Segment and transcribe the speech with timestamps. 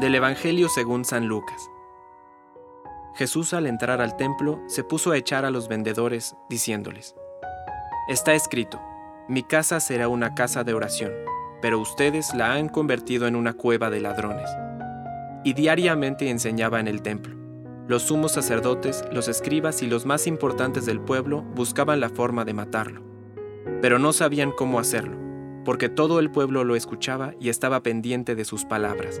[0.00, 1.72] Del Evangelio según San Lucas.
[3.16, 7.16] Jesús al entrar al templo se puso a echar a los vendedores, diciéndoles,
[8.08, 8.80] Está escrito,
[9.28, 11.10] mi casa será una casa de oración,
[11.60, 14.48] pero ustedes la han convertido en una cueva de ladrones.
[15.42, 17.34] Y diariamente enseñaba en el templo.
[17.88, 22.54] Los sumos sacerdotes, los escribas y los más importantes del pueblo buscaban la forma de
[22.54, 23.02] matarlo,
[23.82, 25.18] pero no sabían cómo hacerlo,
[25.64, 29.20] porque todo el pueblo lo escuchaba y estaba pendiente de sus palabras